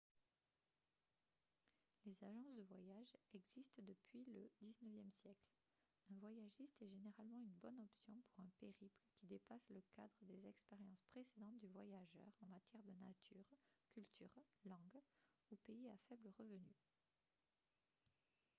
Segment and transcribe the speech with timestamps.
[2.07, 4.83] les agences de voyage existent depuis le xixe
[5.21, 5.51] siècle
[6.09, 10.47] un voyagiste est généralement une bonne option pour un périple qui dépasse le cadre des
[10.47, 13.45] expériences précédentes du voyageur en matière de nature
[13.91, 14.33] culture
[14.65, 15.03] langue
[15.51, 16.73] ou pays à faible revenu